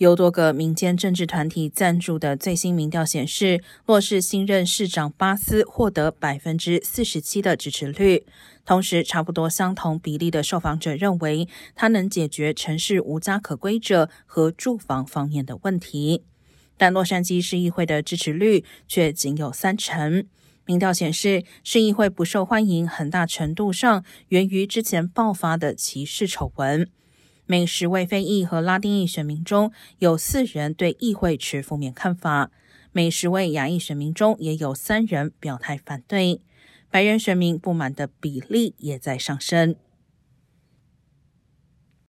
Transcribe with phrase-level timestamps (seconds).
[0.00, 8.24] 由多个民间政治团体赞助的最新民调显示，洛市新任市长巴斯获得百分之四十七的支持率。
[8.64, 16.24] 同时，差不多相同比例的受访者认为，他能解决城市无家可归者和住房方面的问题。
[16.78, 20.26] 但洛杉矶市议会的支持率却仅有三成。
[20.64, 26.88] 民调显示，市议会不受欢迎，很大程度上源于之前爆发的歧视丑闻。
[27.50, 32.52] 每十位非裔和拉丁裔选民中有四人对议会持负面看法，
[32.92, 36.40] 每十位亚裔选民中也有三人表态反对。
[36.92, 39.74] 白人选民不满的比例也在上升。